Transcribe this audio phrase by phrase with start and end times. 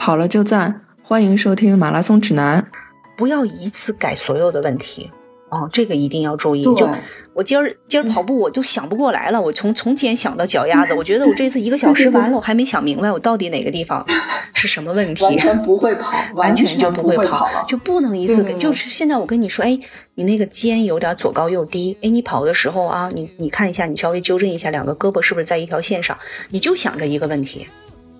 [0.00, 2.66] 跑了就赞，欢迎收听马拉松指南。
[3.18, 5.10] 不要一次改所有的问题。
[5.50, 6.62] 哦，这个一定要注意。
[6.62, 6.88] 就
[7.34, 9.38] 我今儿今儿跑步，我就想不过来了。
[9.38, 14.02] 我从从肩想到脚丫子， 我觉得我这次一个小时完了，我还没想明白我到底哪个地方
[14.54, 15.22] 是什么问题。
[15.22, 17.66] 完全不会跑，完全就不会跑了。
[17.68, 18.42] 就不能一次给。
[18.44, 19.78] 对对对就是现在我跟你说，哎，
[20.14, 26.16] 你那个肩有点左高右低，哎，你跑的时候啊，你你看一下，你稍微纠正一下，两个胳膊是不是在一条线上？
[26.48, 27.66] 你就想着一个问题。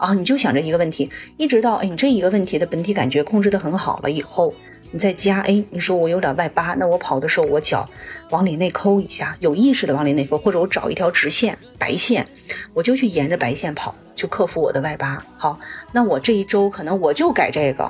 [0.00, 4.50] 啊，你就想着一个问题，一直到哎，你这一个问题的本体感觉控制的很好了以后，
[4.92, 7.86] 你再加哎，你说我有点外八，那我跑的时候我脚
[8.30, 12.26] 往里内抠一下，有意识的往里内抠，或者我找一条直线白线，
[12.72, 15.22] 我就去沿着白线跑，就克服我的外八。
[15.36, 15.60] 好，
[15.92, 17.84] 那我这一周可能我就改这个，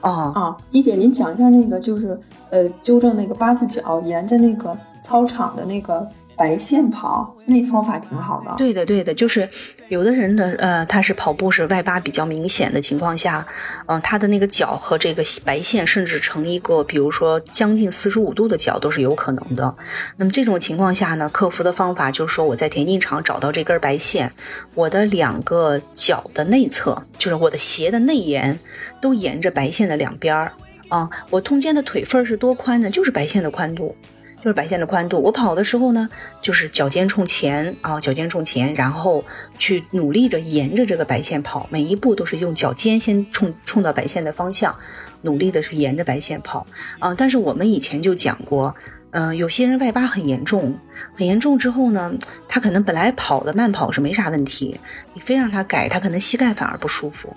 [0.00, 2.18] 啊、啊，一姐，您讲一下那个，就是
[2.48, 6.08] 呃，纠正那个八字脚，沿着那个操场的那个
[6.40, 8.54] 白线跑，那方法挺好的。
[8.56, 9.46] 对的，对的，就是
[9.88, 13.46] 有的人的呃，他是跑步是外八比较明显的情况下，
[13.84, 19.74] 嗯、他的那个脚和这个白线甚至成一个，比如说将近四十五度的角都是有可能的。
[20.16, 24.32] 那么这种情况下呢，克服的方法就是说，我在田径场找到这根白线，
[24.74, 28.58] 我的两个脚的内侧，就是我的鞋的内沿，
[29.02, 30.52] 都沿着白线的两边儿
[30.88, 32.88] 啊，我中间的腿缝是多宽呢？
[32.88, 33.94] 就是白线的宽度。
[34.42, 35.20] 就是白线的宽度。
[35.20, 36.08] 我跑的时候呢，
[36.42, 39.24] 就是脚尖冲前啊，脚尖冲前，然后
[39.58, 44.74] 去努力着沿着这个白线跑，每一步都是用脚尖先冲冲到白线的方向，
[45.22, 46.66] 努力的去沿着白线跑
[46.98, 47.14] 啊。
[47.14, 48.74] 但是我们以前就讲过。
[49.12, 50.72] 嗯、有些人外八很严重，
[51.16, 52.12] 很严重之后呢，
[52.46, 54.78] 他可能本来跑的慢跑是没啥问题，
[55.14, 57.34] 你非让他改，他可能膝盖反而不舒服。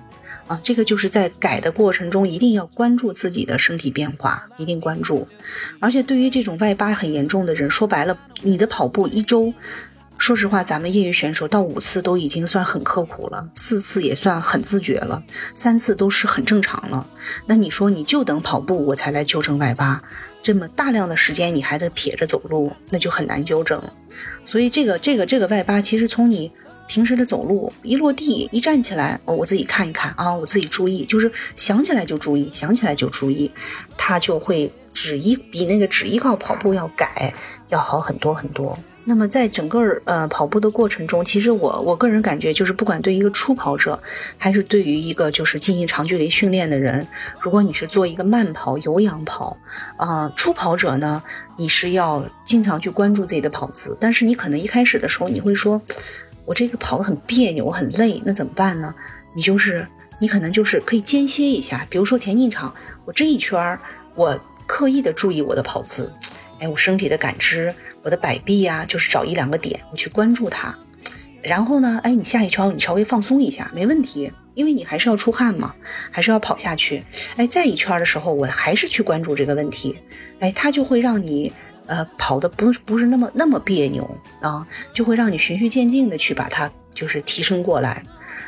[0.61, 5.27] 这个就是在改的过程中一定要关注自己的身体变化，一定关注。
[5.79, 9.53] 而且对于这种外八很严重的人，说白了，你的跑步一周，
[10.17, 15.23] 说实话，咱们业余选手到五次都已经算很刻苦了，四次也算很自觉了，
[15.55, 17.05] 三次都是很正常了。
[17.45, 20.01] 那你说你就等跑步我才来纠正外八，
[20.41, 23.81] 这么大量的时间你还得撇着走路，那就很难纠正。
[24.45, 26.51] 所以这个这个这个外八，其实从你
[26.87, 33.49] 平时的走路一落地一站起来，哦，我自己看一看啊，我自己注意，就是想起来就注意，想起来就注意，
[33.97, 37.33] 他就会只依比那个只依靠跑步要改
[37.69, 38.77] 要好很多很多。
[39.05, 44.01] 那么在整个呃跑步的过程中，其实我我个人感觉就是，不管对一个初跑者，
[44.37, 47.05] 还是对于一个就是进行长距离训练的人，
[47.41, 49.57] 如果你是做一个慢跑、有氧跑，
[49.97, 51.21] 啊、初跑者呢，
[51.57, 55.81] 你是要经常去关注自己的跑姿，但是你可能一开始的时候你会说，
[56.45, 58.93] 我这个跑得很别扭，我很累，那怎么办呢？
[59.35, 59.87] 你就是
[60.19, 62.73] 你可能就是可以间歇一下，比如说田径场，
[63.05, 63.79] 我这一圈儿
[64.15, 66.11] 我刻意的注意我的跑姿，
[66.59, 70.75] 哎，我身体的感知，我的摆臂呀、就是找一两个点，我去关注它。
[71.41, 75.75] 然后呢，哎，你下一圈你稍微放松一下，没问题，因为你还是要出汗嘛，
[76.09, 77.03] 还是要跑下去。
[77.35, 79.97] 哎，再一圈的时候，我还是去关注这个问题，
[80.39, 81.51] 哎，它就会让你
[81.87, 84.09] 呃跑的不不是那么那么别扭
[84.41, 88.03] 啊，就会让你循序渐进的去把它就是提升过来。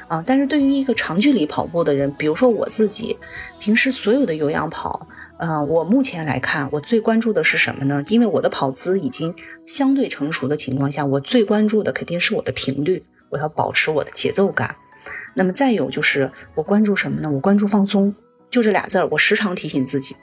[0.08, 3.18] 啊，但是对于一个长距离跑步的人，比如说我自己，
[3.60, 5.08] 平时所有的有氧跑，
[5.38, 8.04] 呃，我目前来看，我最关注的是什么呢？
[8.08, 9.34] 因为我的跑姿已经
[9.66, 14.76] 相对成熟的情况下，我最关注的肯定是我的频率，我要保持我的节奏感。
[15.34, 17.32] 那么再有就是我关注什么呢？
[17.32, 18.14] 我关注放松，
[18.52, 20.16] 就这俩字儿，我时常提醒自己，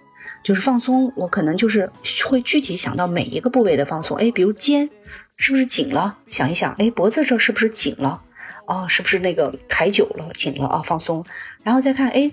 [0.43, 1.13] 就是放松。
[1.17, 1.91] 我可能就是
[2.27, 4.89] 会具体想到每一个部位的放松，哎，比如肩
[5.37, 6.19] 是不是紧了？
[6.29, 8.23] 想一想，哎，脖子这是不是紧了？
[8.67, 10.83] 哦，是不是那个抬久了、紧了啊？
[10.85, 11.25] 放松，
[11.63, 12.31] 然后再看，哎，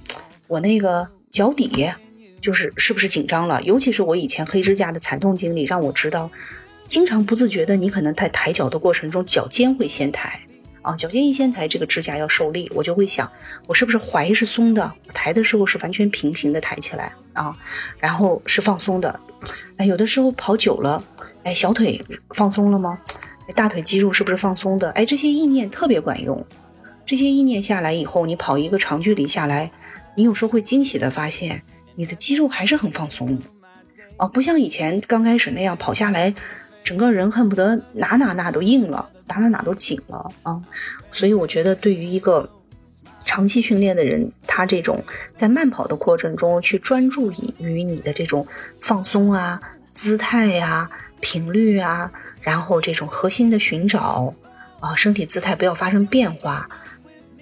[0.48, 1.92] 我那个脚底
[2.42, 3.62] 就是是不是紧张了？
[3.64, 6.30] 尤其是我以前黑指甲的惨痛经历，让我知道，
[6.88, 10.40] 经常不自觉的，你可能在抬脚的过程中，脚尖会先抬
[10.82, 13.30] 啊，脚尖一先抬，这个指甲要受力，我就会想，
[13.68, 14.92] 我是不是踝是松的？
[15.14, 17.56] 抬的时候是完全平行的抬起来啊，
[18.00, 19.20] 然后是放松的。
[19.78, 21.04] 哎，有的时候跑久了，
[21.44, 22.04] 哎，小腿
[22.36, 23.00] 放松了吗？
[23.56, 24.90] 大腿肌肉是不是放松的？
[24.92, 26.46] 哎，这些意念特别管用。
[27.06, 29.72] 这些意念下来以后，你跑一个长距离下来，
[30.16, 31.62] 你有时候会惊喜的发现，
[31.96, 33.40] 你的肌肉还是很放松。
[34.18, 36.34] 啊，不像以前刚开始那样跑下来，
[36.84, 40.62] 整个人恨不得哪哪哪都硬了，哪哪哪都紧了啊。
[41.12, 42.50] 所以我觉得，对于一个
[43.24, 45.02] 长期训练的人，他这种
[45.34, 48.46] 在慢跑的过程中去专注于于你的这种
[48.80, 49.60] 放松啊、
[49.92, 50.90] 姿态呀、
[51.20, 52.12] 频率啊。
[52.42, 54.34] 然后这种核心的寻找，
[54.80, 56.68] 啊，身体姿态不要发生变化，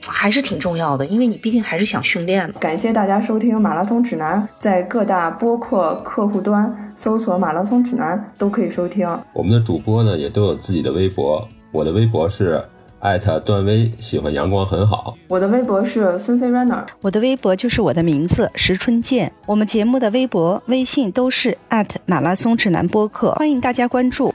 [0.07, 2.55] 还是挺重要的，因为你毕竟还是想训练嘛。
[2.59, 9.07] 感谢大家收听《马拉松指南》，在各大播客客户端搜索“马拉松指南”都可以收听。
[9.33, 12.63] 我们的主播呢也都有自己的微博，我的微博是
[12.99, 15.15] 艾特段威喜欢阳光很好。
[15.27, 19.31] 我的微博是孙飞 runner，我的微博就是我的名字石春健。
[19.45, 24.33] 我们节目的微博、微信都是艾特马拉松指南播客，欢迎大家关注。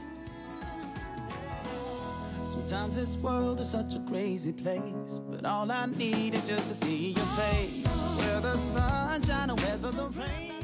[2.45, 6.73] Sometimes this world is such a crazy place, but all I need is just to
[6.73, 7.89] see your face.
[8.17, 10.62] Whether sunshine or whether the rain.